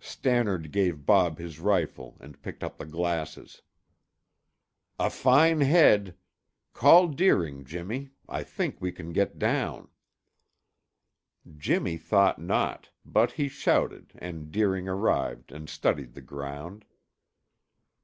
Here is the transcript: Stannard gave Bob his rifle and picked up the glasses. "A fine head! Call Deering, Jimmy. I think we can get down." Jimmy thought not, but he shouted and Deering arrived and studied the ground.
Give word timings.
Stannard 0.00 0.72
gave 0.72 1.06
Bob 1.06 1.38
his 1.38 1.60
rifle 1.60 2.16
and 2.18 2.42
picked 2.42 2.64
up 2.64 2.78
the 2.78 2.84
glasses. 2.84 3.62
"A 4.98 5.08
fine 5.08 5.60
head! 5.60 6.16
Call 6.72 7.06
Deering, 7.06 7.64
Jimmy. 7.64 8.10
I 8.28 8.42
think 8.42 8.80
we 8.80 8.90
can 8.90 9.12
get 9.12 9.38
down." 9.38 9.86
Jimmy 11.56 11.96
thought 11.96 12.40
not, 12.40 12.90
but 13.04 13.30
he 13.30 13.46
shouted 13.46 14.10
and 14.18 14.50
Deering 14.50 14.88
arrived 14.88 15.52
and 15.52 15.68
studied 15.70 16.14
the 16.14 16.20
ground. 16.20 16.86